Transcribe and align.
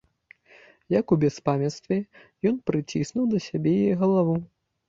Як 0.99 1.13
у 1.15 1.17
бяспамяцтве, 1.25 1.97
ён 2.53 2.57
прыціснуў 2.71 3.25
да 3.35 3.43
сябе 3.49 3.77
яе 3.83 3.93
галаву. 4.07 4.35